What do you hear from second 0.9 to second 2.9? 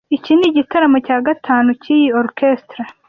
cya gatanu cyiyi orchestre.